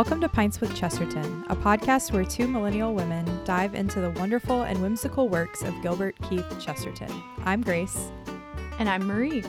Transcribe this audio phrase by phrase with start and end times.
[0.00, 4.62] Welcome to Pints with Chesterton, a podcast where two millennial women dive into the wonderful
[4.62, 7.22] and whimsical works of Gilbert Keith Chesterton.
[7.44, 8.10] I'm Grace.
[8.78, 9.44] And I'm Marie.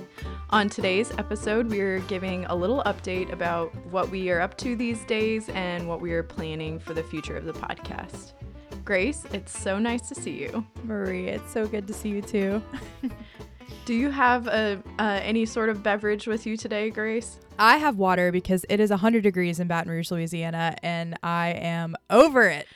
[0.49, 5.05] On today's episode, we're giving a little update about what we are up to these
[5.05, 8.33] days and what we are planning for the future of the podcast.
[8.83, 10.67] Grace, it's so nice to see you.
[10.83, 12.61] Marie, it's so good to see you too.
[13.85, 17.39] Do you have a uh, any sort of beverage with you today, Grace?
[17.59, 21.95] I have water because it is 100 degrees in Baton Rouge, Louisiana, and I am
[22.09, 22.67] over it.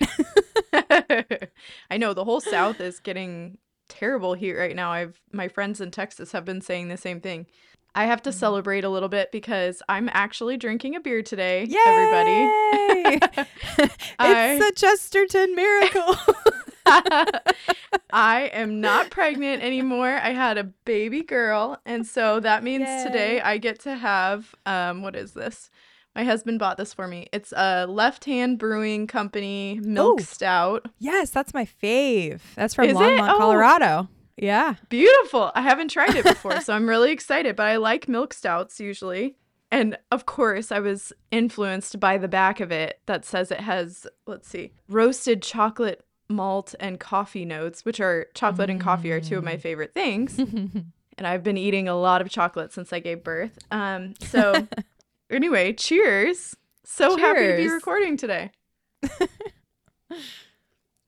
[1.90, 4.92] I know the whole South is getting terrible heat right now.
[4.92, 7.48] I've my friends in Texas have been saying the same thing.
[7.96, 8.40] I have to mm-hmm.
[8.40, 11.78] celebrate a little bit because I'm actually drinking a beer today, Yay!
[11.88, 13.48] everybody.
[13.80, 16.16] it's I, a Chesterton miracle.
[18.12, 20.20] I am not pregnant anymore.
[20.22, 23.04] I had a baby girl, and so that means Yay.
[23.06, 25.70] today I get to have um what is this?
[26.16, 27.28] My husband bought this for me.
[27.34, 30.24] It's a Left Hand Brewing Company milk Ooh.
[30.24, 30.86] stout.
[30.98, 32.40] Yes, that's my fave.
[32.56, 33.38] That's from is Longmont, oh.
[33.38, 34.08] Colorado.
[34.38, 34.76] Yeah.
[34.88, 35.52] Beautiful.
[35.56, 39.36] I haven't tried it before, so I'm really excited, but I like milk stouts usually.
[39.72, 44.08] And of course, I was influenced by the back of it that says it has,
[44.26, 48.74] let's see, roasted chocolate malt and coffee notes, which are chocolate mm.
[48.74, 49.62] and coffee are two of my mm.
[49.62, 50.38] favorite things.
[51.18, 53.58] and I've been eating a lot of chocolate since I gave birth.
[53.72, 54.68] Um, so
[55.30, 56.56] anyway, cheers.
[56.84, 57.22] So cheers.
[57.22, 58.52] happy to be recording today.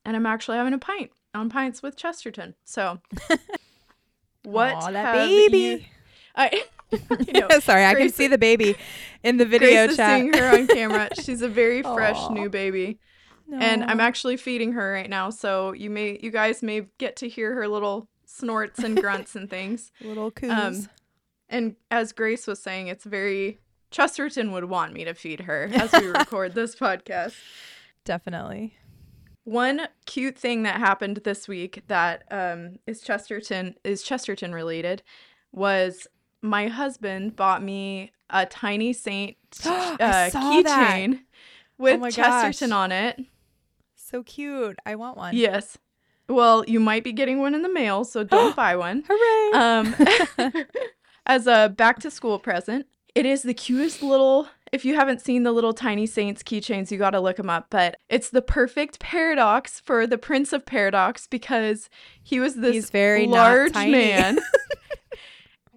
[0.06, 2.56] and I'm actually having a pint on Pints with Chesterton.
[2.66, 3.00] So
[4.44, 5.58] what Aww, that baby.
[5.58, 5.82] You,
[6.36, 8.76] I know, Sorry, Grace, I can see the baby
[9.24, 10.20] in the video Grace chat.
[10.20, 11.10] Is seeing her on camera.
[11.22, 12.34] She's a very fresh Aww.
[12.34, 13.00] new baby.
[13.48, 13.58] No.
[13.60, 17.30] And I'm actually feeding her right now, so you may you guys may get to
[17.30, 19.92] hear her little snorts and grunts and things.
[20.02, 20.52] Little coos.
[20.52, 20.90] Um,
[21.50, 23.60] and as Grace was saying, it's very
[23.90, 27.36] Chesterton would want me to feed her as we record this podcast.
[28.04, 28.76] Definitely.
[29.46, 35.04] One cute thing that happened this week that um, is Chesterton is Chesterton related
[35.54, 36.06] was
[36.42, 39.98] my husband bought me a tiny saint uh,
[40.34, 41.22] keychain
[41.78, 43.20] with oh Chesterton on it.
[44.10, 44.80] So cute.
[44.86, 45.36] I want one.
[45.36, 45.78] Yes.
[46.30, 49.04] Well, you might be getting one in the mail, so don't buy one.
[49.06, 49.52] Hooray!
[49.60, 49.96] Um,
[51.26, 52.86] as a back to school present,
[53.16, 54.48] it is the cutest little.
[54.72, 57.68] If you haven't seen the little tiny saints keychains, you got to look them up.
[57.70, 61.90] But it's the perfect paradox for the Prince of Paradox because
[62.24, 64.40] he was this He's very large man.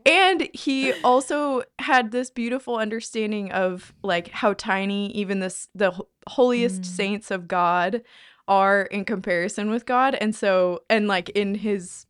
[0.07, 5.93] and he also had this beautiful understanding of like how tiny even this the
[6.29, 6.87] holiest mm.
[6.87, 8.03] saints of god
[8.51, 10.15] are in comparison with god.
[10.17, 12.05] And so and like in his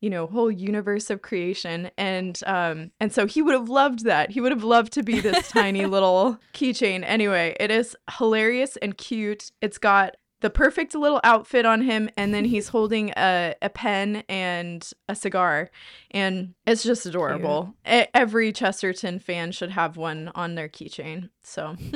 [0.00, 1.90] you know whole universe of creation.
[1.96, 4.32] And um and so he would have loved that.
[4.32, 7.04] He would have loved to be this tiny little keychain.
[7.06, 9.52] Anyway it is hilarious and cute.
[9.62, 14.22] It's got the perfect little outfit on him and then he's holding a, a pen
[14.28, 15.70] and a cigar
[16.10, 17.74] and it's just adorable.
[17.84, 21.76] Every chesterton fan should have one on their keychain so.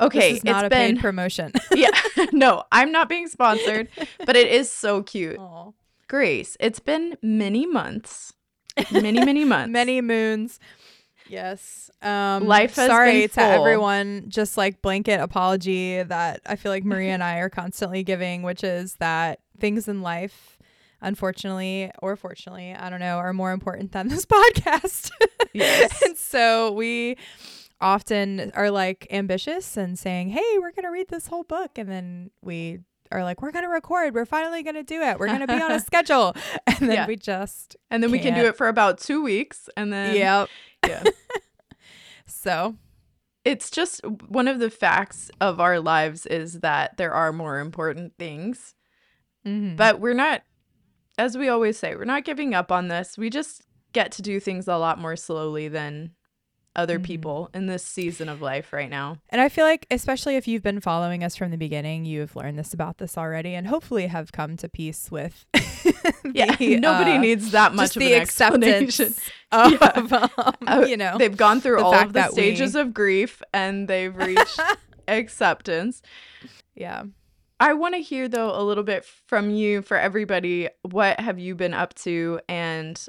[0.00, 1.52] Okay it's not a been, paid promotion.
[1.74, 1.90] Yeah
[2.32, 3.88] no i'm not being sponsored
[4.24, 5.38] but it is so cute.
[5.38, 5.74] Aww.
[6.08, 8.32] grace it's been many months.
[8.90, 9.70] Many many months.
[9.70, 10.58] Many moons
[11.32, 11.90] Yes.
[12.02, 14.26] Um, Life has sorry to everyone.
[14.28, 18.62] Just like blanket apology that I feel like Maria and I are constantly giving, which
[18.62, 20.58] is that things in life,
[21.00, 25.10] unfortunately or fortunately, I don't know, are more important than this podcast.
[25.54, 26.02] Yes.
[26.02, 27.16] and so we
[27.80, 32.30] often are like ambitious and saying, "Hey, we're gonna read this whole book," and then
[32.42, 32.80] we
[33.12, 34.14] are like, we're gonna record.
[34.14, 35.18] We're finally gonna do it.
[35.18, 36.34] We're gonna be on a schedule,
[36.66, 37.06] and then yeah.
[37.06, 38.24] we just and then can't.
[38.24, 40.48] we can do it for about two weeks, and then yep,
[40.86, 41.02] yeah.
[42.26, 42.76] so
[43.44, 48.16] it's just one of the facts of our lives is that there are more important
[48.18, 48.74] things.
[49.46, 49.74] Mm-hmm.
[49.74, 50.42] But we're not,
[51.18, 53.18] as we always say, we're not giving up on this.
[53.18, 53.62] We just
[53.92, 56.12] get to do things a lot more slowly than
[56.74, 57.04] other mm-hmm.
[57.04, 59.18] people in this season of life right now.
[59.28, 62.58] And I feel like, especially if you've been following us from the beginning, you've learned
[62.58, 65.44] this about this already and hopefully have come to peace with.
[65.52, 69.00] the, yeah, nobody uh, needs that much of the acceptance
[69.52, 70.28] of, yeah.
[70.66, 72.80] um, you know, they've gone through all of the stages we...
[72.80, 74.60] of grief and they've reached
[75.08, 76.02] acceptance.
[76.74, 77.04] Yeah.
[77.60, 80.68] I want to hear though a little bit from you for everybody.
[80.82, 83.00] What have you been up to and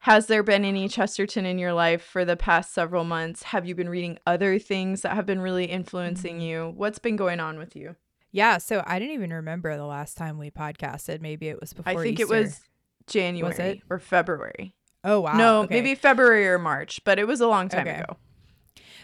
[0.00, 3.42] has there been any Chesterton in your life for the past several months?
[3.44, 6.46] Have you been reading other things that have been really influencing mm-hmm.
[6.46, 6.72] you?
[6.76, 7.96] What's been going on with you?
[8.30, 11.20] Yeah, so I didn't even remember the last time we podcasted.
[11.20, 11.92] Maybe it was before.
[11.92, 12.34] I think Easter.
[12.34, 12.60] it was
[13.06, 13.80] January was it?
[13.90, 14.74] or February.
[15.02, 15.36] Oh wow.
[15.36, 15.74] No, okay.
[15.74, 18.00] maybe February or March, but it was a long time okay.
[18.00, 18.16] ago.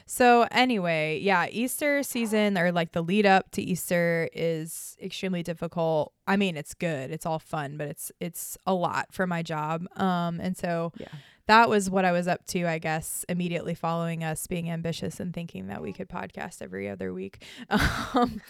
[0.07, 6.13] So anyway, yeah, Easter season or like the lead up to Easter is extremely difficult.
[6.27, 7.11] I mean, it's good.
[7.11, 9.87] It's all fun, but it's it's a lot for my job.
[9.99, 11.09] Um and so yeah.
[11.47, 15.33] that was what I was up to, I guess, immediately following us being ambitious and
[15.33, 17.45] thinking that we could podcast every other week.
[18.15, 18.41] Um,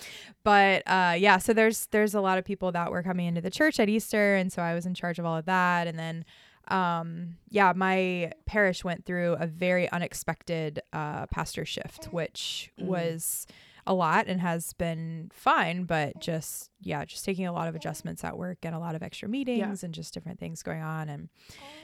[0.43, 3.51] but uh yeah, so there's there's a lot of people that were coming into the
[3.51, 6.25] church at Easter and so I was in charge of all of that and then
[6.69, 12.87] um, yeah, my parish went through a very unexpected uh, pastor shift, which mm.
[12.87, 13.47] was
[13.87, 18.25] a lot and has been fine, but just yeah, just taking a lot of adjustments
[18.25, 19.87] at work and a lot of extra meetings yeah.
[19.87, 21.09] and just different things going on.
[21.09, 21.29] And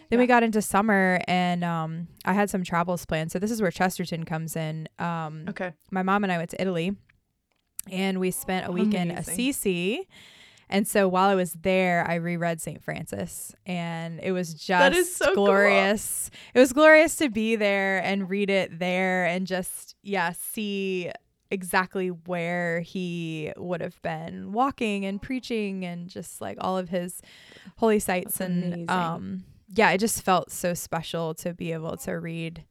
[0.09, 0.19] then yeah.
[0.19, 3.33] we got into summer and um, I had some travels planned.
[3.33, 4.89] So this is where Chesterton comes in.
[4.99, 5.73] Um, okay.
[5.91, 6.97] My mom and I went to Italy
[7.91, 9.11] and we spent a week Amazing.
[9.11, 10.09] in Assisi
[10.71, 12.83] and so while I was there, I reread St.
[12.83, 16.31] Francis and it was just so glorious.
[16.33, 16.51] Cool.
[16.55, 21.11] It was glorious to be there and read it there and just, yeah, see
[21.51, 27.21] exactly where he would have been walking and preaching and just like all of his
[27.77, 28.89] holy sites That's and amazing.
[28.89, 32.65] um yeah, it just felt so special to be able to read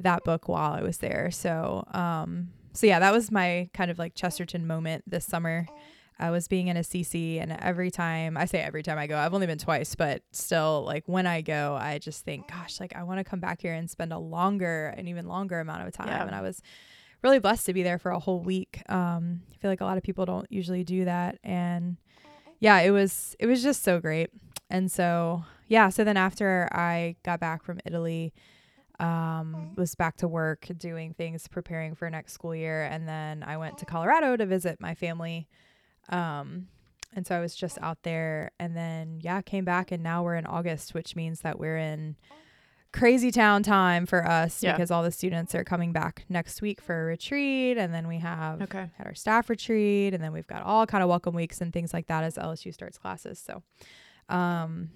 [0.00, 1.30] that book while I was there.
[1.30, 5.66] So um so yeah, that was my kind of like Chesterton moment this summer.
[6.18, 9.34] I was being in Assisi, and every time I say every time I go, I've
[9.34, 13.02] only been twice, but still, like when I go, I just think, gosh, like I
[13.02, 16.08] want to come back here and spend a longer, an even longer amount of time.
[16.08, 16.24] Yeah.
[16.24, 16.62] And I was
[17.22, 18.82] really blessed to be there for a whole week.
[18.88, 21.96] Um, I feel like a lot of people don't usually do that, and
[22.60, 24.30] yeah, it was it was just so great.
[24.70, 28.32] And so yeah, so then after I got back from Italy,
[29.00, 33.56] um, was back to work doing things, preparing for next school year, and then I
[33.56, 35.48] went to Colorado to visit my family.
[36.08, 36.68] Um,
[37.14, 40.36] and so I was just out there and then, yeah, came back and now we're
[40.36, 42.16] in August, which means that we're in
[42.94, 44.72] crazy town time for us yeah.
[44.72, 48.18] because all the students are coming back next week for a retreat and then we
[48.18, 48.88] have okay.
[48.96, 51.92] had our staff retreat and then we've got all kind of welcome weeks and things
[51.92, 53.42] like that as LSU starts classes.
[53.44, 53.62] So
[54.28, 54.90] um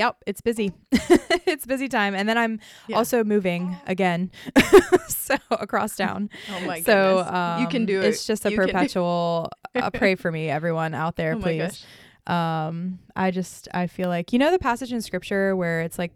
[0.00, 0.72] Yep, it's busy.
[0.92, 2.14] it's busy time.
[2.14, 2.58] And then I'm
[2.88, 2.96] yeah.
[2.96, 4.30] also moving again.
[5.08, 6.30] so across town.
[6.50, 7.34] Oh my so, goodness.
[7.34, 8.06] Um, you can do it.
[8.06, 11.84] It's just a you perpetual uh, pray for me, everyone out there, oh please.
[12.26, 16.12] Um, I just I feel like you know the passage in scripture where it's like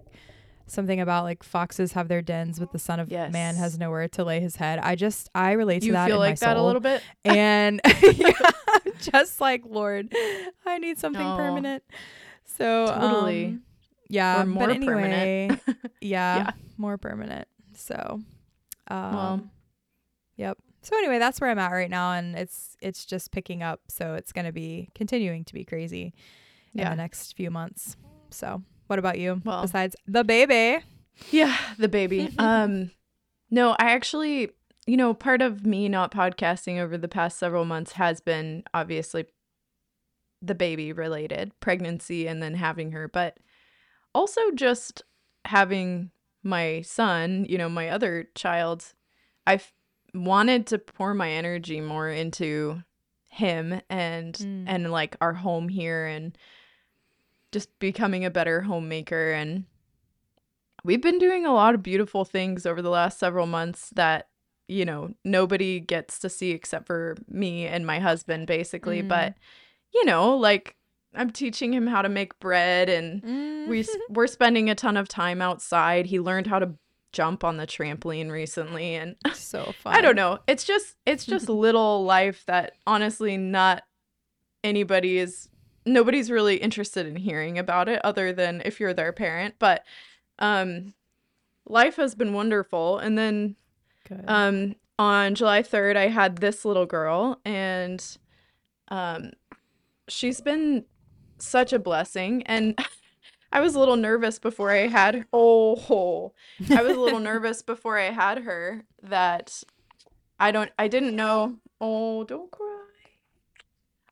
[0.66, 3.30] something about like foxes have their dens, but the Son of yes.
[3.34, 4.78] Man has nowhere to lay his head.
[4.78, 6.06] I just I relate to you that.
[6.06, 6.64] feel like that soul.
[6.64, 8.32] a little bit, and yeah,
[8.98, 10.10] just like Lord,
[10.64, 11.82] I need something oh, permanent.
[12.46, 13.46] So totally.
[13.46, 13.62] Um,
[14.08, 15.48] yeah, or more but anyway,
[16.00, 17.48] yeah, yeah, more permanent.
[17.74, 18.20] So,
[18.88, 19.40] um, well,
[20.36, 20.58] yep.
[20.82, 23.80] So anyway, that's where I'm at right now, and it's it's just picking up.
[23.88, 26.14] So it's gonna be continuing to be crazy
[26.74, 26.90] in yeah.
[26.90, 27.96] the next few months.
[28.30, 29.40] So, what about you?
[29.44, 30.84] Well, besides the baby?
[31.30, 32.34] Yeah, the baby.
[32.38, 32.90] um,
[33.50, 34.50] no, I actually,
[34.86, 39.26] you know, part of me not podcasting over the past several months has been obviously
[40.42, 43.38] the baby related, pregnancy, and then having her, but
[44.14, 45.02] also just
[45.44, 46.10] having
[46.42, 48.94] my son, you know, my other child,
[49.46, 49.60] I
[50.14, 52.82] wanted to pour my energy more into
[53.30, 54.64] him and mm.
[54.68, 56.38] and like our home here and
[57.50, 59.64] just becoming a better homemaker and
[60.84, 64.28] we've been doing a lot of beautiful things over the last several months that
[64.68, 69.08] you know nobody gets to see except for me and my husband basically mm.
[69.08, 69.34] but
[69.92, 70.76] you know like
[71.16, 73.68] I'm teaching him how to make bread and mm.
[73.68, 76.06] we we're spending a ton of time outside.
[76.06, 76.74] He learned how to
[77.12, 79.94] jump on the trampoline recently and so fun.
[79.94, 80.40] I don't know.
[80.46, 83.84] It's just it's just little life that honestly not
[84.62, 85.48] anybody is
[85.86, 89.84] nobody's really interested in hearing about it other than if you're their parent, but
[90.38, 90.92] um
[91.66, 93.56] life has been wonderful and then
[94.08, 94.24] Good.
[94.26, 98.04] um on July 3rd I had this little girl and
[98.88, 99.30] um
[100.08, 100.84] she's been
[101.38, 102.42] such a blessing.
[102.44, 102.78] And
[103.52, 106.32] I was a little nervous before I had oh,
[106.70, 109.62] I was a little nervous before I had her that
[110.38, 112.70] I don't I didn't know oh don't cry.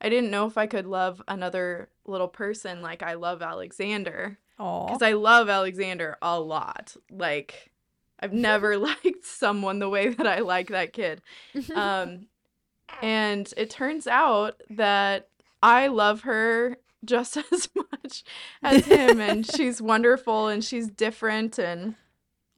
[0.01, 4.39] I didn't know if I could love another little person like I love Alexander.
[4.87, 6.97] Because I love Alexander a lot.
[7.11, 7.73] Like
[8.21, 11.23] I've never liked someone the way that I like that kid.
[11.75, 12.27] Um,
[13.01, 15.29] and it turns out that
[15.63, 18.25] I love her just as much
[18.63, 21.95] as him and she's wonderful and she's different and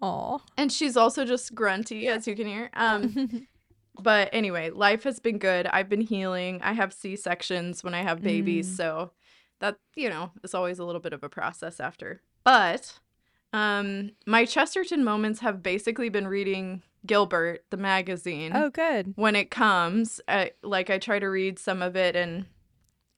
[0.02, 0.40] Aww.
[0.58, 2.70] And she's also just grunty, as you can hear.
[2.74, 3.46] Um
[4.02, 5.66] but anyway, life has been good.
[5.66, 6.60] I've been healing.
[6.62, 8.76] I have C sections when I have babies, mm.
[8.76, 9.12] so
[9.60, 12.20] that you know, is always a little bit of a process after.
[12.44, 12.98] But
[13.52, 18.52] um my Chesterton moments have basically been reading Gilbert, the magazine.
[18.54, 19.12] Oh, good.
[19.16, 22.46] When it comes, I, like I try to read some of it, and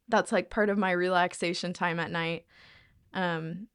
[0.09, 2.45] that's like part of my relaxation time at night.
[3.13, 3.69] Um,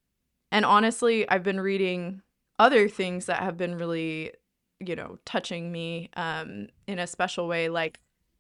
[0.52, 2.22] and honestly, I've been reading
[2.60, 4.32] other things that have been really,
[4.80, 7.70] you know, touching me um, in a special way.
[7.70, 8.00] Like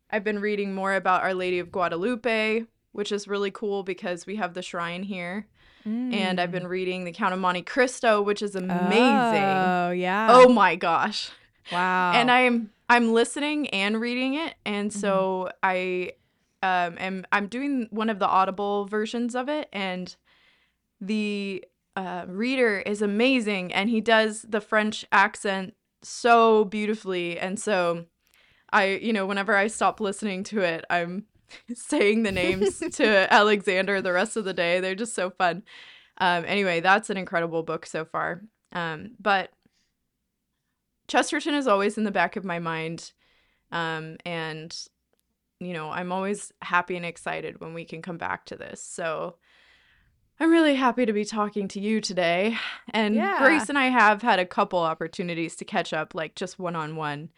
[0.09, 4.35] I've been reading more about Our Lady of Guadalupe, which is really cool because we
[4.35, 5.47] have the shrine here.
[5.85, 6.13] Mm.
[6.13, 6.69] And I've been mm.
[6.69, 9.01] reading The Count of Monte Cristo, which is amazing.
[9.01, 10.27] Oh, yeah.
[10.29, 11.31] Oh my gosh.
[11.71, 12.11] Wow.
[12.13, 15.57] And I'm I'm listening and reading it, and so mm-hmm.
[15.63, 16.11] I
[16.63, 20.15] um am I'm doing one of the audible versions of it, and
[20.99, 21.63] the
[21.95, 28.05] uh, reader is amazing, and he does the French accent so beautifully, and so
[28.71, 31.25] I you know whenever I stop listening to it, I'm
[31.73, 34.79] saying the names to Alexander the rest of the day.
[34.79, 35.63] They're just so fun.
[36.17, 38.41] Um, anyway, that's an incredible book so far.
[38.73, 39.51] Um, but
[41.07, 43.11] Chesterton is always in the back of my mind.
[43.71, 44.75] Um, and,
[45.61, 48.83] you know, I'm always happy and excited when we can come back to this.
[48.83, 49.35] So
[50.39, 52.57] I'm really happy to be talking to you today.
[52.89, 53.37] And yeah.
[53.37, 56.95] Grace and I have had a couple opportunities to catch up, like just one on
[56.95, 57.29] one.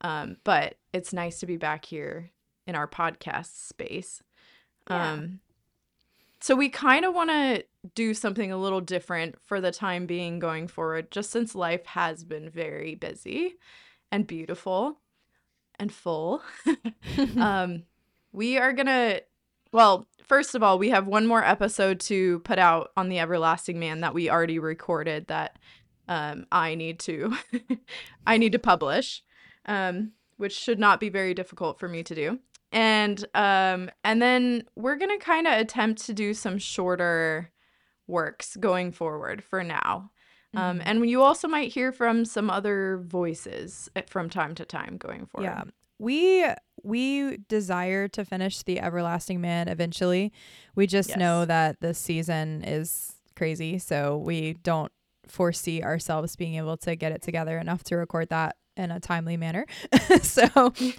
[0.00, 2.30] But it's nice to be back here
[2.66, 4.22] in our podcast space.
[4.88, 5.12] Yeah.
[5.12, 5.40] Um,
[6.40, 10.38] so we kind of want to do something a little different for the time being
[10.38, 13.56] going forward, just since life has been very busy
[14.10, 15.00] and beautiful
[15.78, 16.42] and full.
[17.36, 17.84] um,
[18.32, 19.22] we are going to,
[19.72, 23.78] well, first of all, we have one more episode to put out on the Everlasting
[23.78, 25.58] Man that we already recorded that
[26.08, 27.36] um, I need to,
[28.26, 29.22] I need to publish,
[29.66, 32.38] um, which should not be very difficult for me to do
[32.72, 37.50] and um and then we're gonna kind of attempt to do some shorter
[38.06, 40.10] works going forward for now
[40.54, 40.88] um, mm-hmm.
[40.88, 45.26] and you also might hear from some other voices eh, from time to time going
[45.26, 45.62] forward yeah
[45.98, 46.46] we
[46.82, 50.32] we desire to finish the everlasting man eventually
[50.74, 51.18] we just yes.
[51.18, 54.92] know that this season is crazy so we don't
[55.26, 59.36] foresee ourselves being able to get it together enough to record that in a timely
[59.36, 59.66] manner.
[60.22, 60.42] so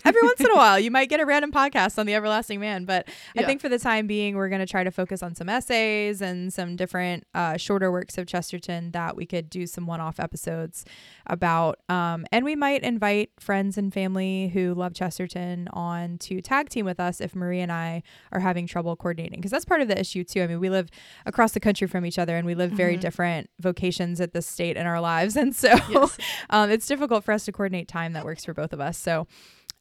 [0.05, 2.86] every once in a while, you might get a random podcast on the Everlasting Man.
[2.86, 3.41] But yeah.
[3.41, 6.21] I think for the time being, we're going to try to focus on some essays
[6.21, 10.19] and some different uh, shorter works of Chesterton that we could do some one off
[10.19, 10.86] episodes
[11.25, 11.79] about.
[11.88, 16.86] Um, and we might invite friends and family who love Chesterton on to tag team
[16.86, 19.39] with us if Marie and I are having trouble coordinating.
[19.39, 20.43] Because that's part of the issue, too.
[20.43, 20.89] I mean, we live
[21.25, 23.01] across the country from each other and we live very mm-hmm.
[23.01, 25.38] different vocations at this state in our lives.
[25.39, 26.17] And so yes.
[26.50, 28.97] um, it's difficult for us to coordinate time that works for both of us.
[28.97, 29.27] So,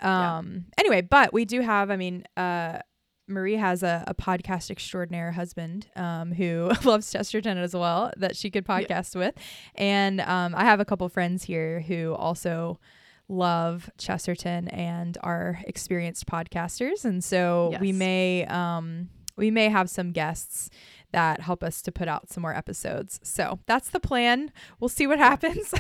[0.01, 0.81] um, yeah.
[0.81, 2.81] anyway, but we do have, I mean, uh,
[3.27, 8.51] Marie has a, a podcast extraordinaire husband um, who loves Chesterton as well that she
[8.51, 9.19] could podcast yeah.
[9.21, 9.35] with.
[9.75, 12.81] And um, I have a couple friends here who also
[13.29, 17.05] love Chesterton and are experienced podcasters.
[17.05, 17.81] And so yes.
[17.81, 20.71] we may um, we may have some guests
[21.13, 23.21] that help us to put out some more episodes.
[23.23, 24.53] So that's the plan.
[24.81, 25.73] We'll see what happens.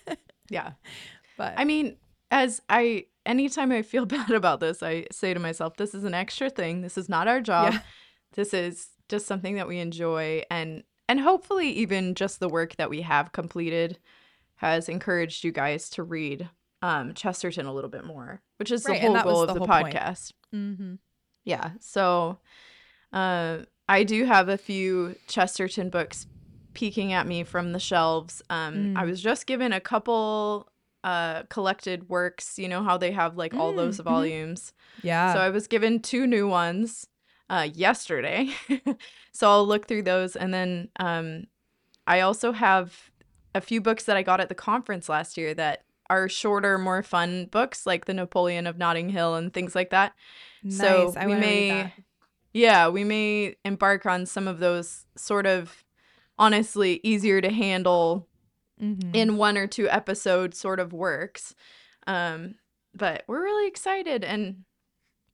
[0.50, 0.72] yeah.
[1.36, 1.96] But I mean,
[2.30, 6.14] as I anytime I feel bad about this, I say to myself, this is an
[6.14, 6.82] extra thing.
[6.82, 7.72] This is not our job.
[7.72, 7.80] Yeah.
[8.32, 12.88] This is just something that we enjoy and and hopefully even just the work that
[12.88, 13.98] we have completed
[14.56, 16.48] has encouraged you guys to read
[16.80, 19.66] um, Chesterton a little bit more, which is right, the whole goal of the, the
[19.66, 20.32] podcast.
[20.54, 20.94] Mm-hmm.
[21.44, 21.70] Yeah.
[21.80, 22.38] So
[23.12, 26.26] uh, I do have a few Chesterton books
[26.72, 28.42] peeking at me from the shelves.
[28.50, 28.96] Um, mm.
[28.96, 30.68] I was just given a couple
[31.04, 34.10] uh collected works you know how they have like all those mm, mm-hmm.
[34.10, 37.06] volumes yeah so i was given two new ones
[37.50, 38.48] uh yesterday
[39.32, 41.44] so i'll look through those and then um
[42.06, 43.10] i also have
[43.54, 47.02] a few books that i got at the conference last year that are shorter more
[47.02, 50.14] fun books like the napoleon of notting hill and things like that
[50.62, 50.78] nice.
[50.78, 51.92] so I we may
[52.54, 55.84] yeah we may embark on some of those sort of
[56.38, 58.26] honestly easier to handle
[58.80, 59.14] mm-hmm.
[59.14, 61.54] in one or two episode sort of works.
[62.06, 62.56] Um,
[62.94, 64.64] but we're really excited and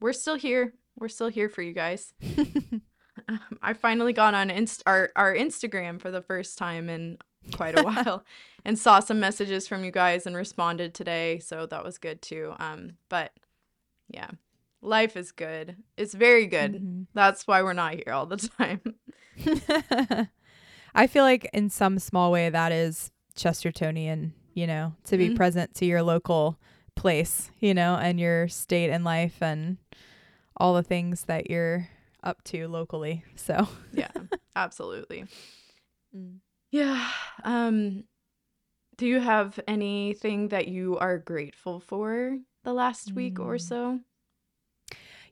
[0.01, 0.75] we're still here.
[0.99, 2.15] We're still here for you guys.
[3.63, 7.19] I finally got on Inst- our, our Instagram for the first time in
[7.55, 8.25] quite a while
[8.65, 11.39] and saw some messages from you guys and responded today.
[11.39, 12.55] So that was good too.
[12.59, 13.33] Um, but
[14.09, 14.31] yeah,
[14.83, 15.77] life is good.
[15.97, 16.75] It's very good.
[16.75, 17.03] Mm-hmm.
[17.15, 18.81] That's why we're not here all the time.
[20.95, 25.37] I feel like in some small way that is Chestertonian, you know, to be mm-hmm.
[25.37, 26.59] present to your local
[26.97, 29.79] place, you know, and your state in life and
[30.57, 31.89] all the things that you're
[32.23, 33.25] up to locally.
[33.37, 34.11] So, yeah,
[34.55, 35.25] absolutely.
[36.15, 36.41] Mm.
[36.71, 37.09] Yeah.
[37.45, 38.05] Um
[38.99, 43.17] Do you have anything that you are grateful for the last mm.
[43.17, 43.61] week or mm.
[43.61, 44.01] so?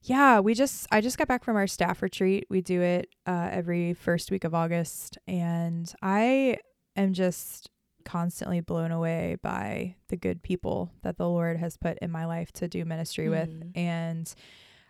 [0.00, 2.46] Yeah, we just I just got back from our staff retreat.
[2.48, 6.58] We do it uh, every first week of August, and I
[6.96, 7.68] am just
[8.08, 12.50] constantly blown away by the good people that the Lord has put in my life
[12.52, 13.30] to do ministry mm.
[13.30, 14.34] with, and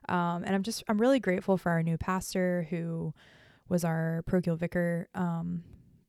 [0.08, 3.12] um, and I'm just I'm really grateful for our new pastor who
[3.68, 5.64] was our parochial vicar um,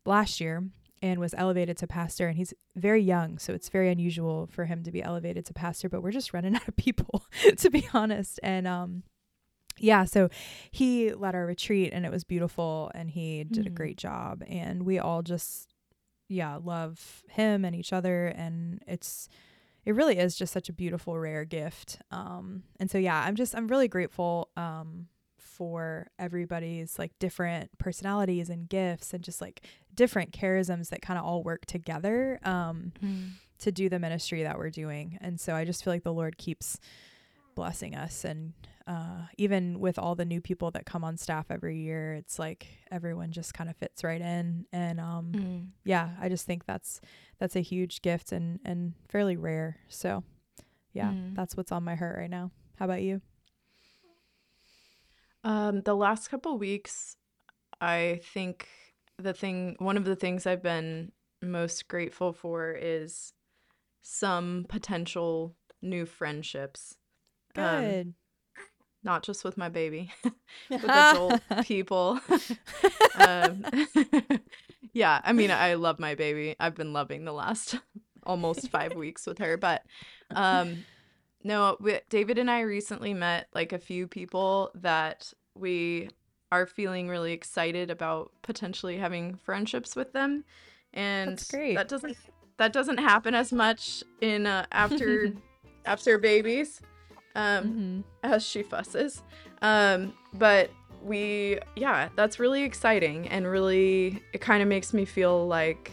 [0.05, 0.63] last year
[1.01, 4.83] and was elevated to pastor and he's very young so it's very unusual for him
[4.83, 7.23] to be elevated to pastor but we're just running out of people
[7.57, 9.03] to be honest and um
[9.77, 10.29] yeah so
[10.71, 13.67] he led our retreat and it was beautiful and he did mm.
[13.67, 15.69] a great job and we all just
[16.29, 19.27] yeah love him and each other and it's
[19.85, 23.55] it really is just such a beautiful rare gift um and so yeah i'm just
[23.55, 25.07] i'm really grateful um
[25.59, 31.25] for everybody's like different personalities and gifts and just like different charisms that kind of
[31.25, 33.31] all work together um, mm.
[33.57, 35.17] to do the ministry that we're doing.
[35.19, 36.79] And so I just feel like the Lord keeps
[37.59, 38.53] blessing us and
[38.87, 42.65] uh, even with all the new people that come on staff every year, it's like
[42.89, 44.65] everyone just kind of fits right in.
[44.73, 45.67] And um, mm.
[45.83, 46.99] yeah, I just think that's
[47.37, 49.77] that's a huge gift and and fairly rare.
[49.89, 50.23] So
[50.91, 51.35] yeah, mm.
[51.35, 52.49] that's what's on my heart right now.
[52.77, 53.21] How about you?
[55.43, 57.15] Um, the last couple weeks,
[57.79, 58.67] I think
[59.19, 61.11] the thing, one of the things I've been
[61.43, 63.33] most grateful for is
[64.01, 66.95] some potential new friendships.
[67.55, 68.07] Um, Good.
[68.07, 68.15] Um,
[69.03, 70.11] not just with my baby,
[70.69, 72.19] with adult people.
[73.15, 73.65] um,
[74.93, 76.55] yeah, I mean, I love my baby.
[76.59, 77.77] I've been loving the last
[78.23, 79.83] almost five weeks with her, but
[80.31, 80.85] um,
[81.43, 86.09] no, we, David and I recently met like a few people that we
[86.51, 90.43] are feeling really excited about potentially having friendships with them.
[90.93, 92.17] And that doesn't
[92.57, 95.33] that doesn't happen as much in uh, after
[95.85, 96.81] after babies
[97.35, 98.01] um mm-hmm.
[98.23, 99.23] as she fusses.
[99.61, 105.47] Um but we yeah, that's really exciting and really it kind of makes me feel
[105.47, 105.91] like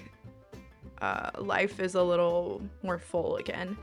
[1.00, 3.76] uh, life is a little more full again.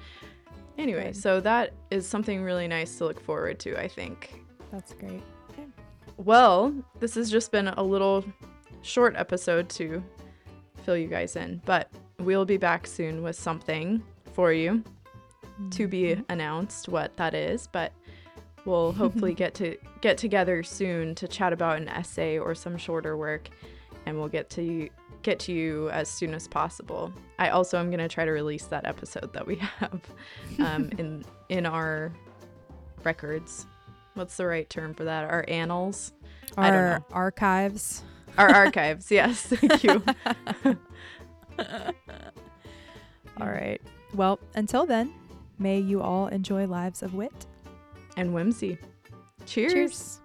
[0.77, 1.17] Anyway, Good.
[1.17, 4.41] so that is something really nice to look forward to, I think.
[4.71, 5.21] That's great.
[5.51, 5.67] Okay.
[6.17, 8.25] Well, this has just been a little
[8.81, 10.03] short episode to
[10.83, 11.89] fill you guys in, but
[12.19, 14.83] we'll be back soon with something for you
[15.53, 15.69] mm-hmm.
[15.69, 16.21] to be mm-hmm.
[16.29, 17.91] announced what that is, but
[18.65, 23.17] we'll hopefully get to get together soon to chat about an essay or some shorter
[23.17, 23.49] work
[24.05, 24.89] and we'll get to
[25.21, 27.11] get to you as soon as possible.
[27.39, 30.01] I also am going to try to release that episode that we have
[30.59, 32.11] um, in in our
[33.03, 33.65] records.
[34.13, 35.23] What's the right term for that?
[35.29, 36.13] Our annals?
[36.57, 37.05] Our I don't know.
[37.11, 38.03] archives.
[38.37, 39.09] Our archives.
[39.09, 39.41] yes.
[39.41, 40.03] Thank you.
[43.39, 43.81] all right.
[44.13, 45.13] Well, until then,
[45.63, 47.47] may you all enjoy lives of wit
[48.17, 48.77] and whimsy.
[49.45, 49.73] Cheers.
[49.73, 50.19] Cheers.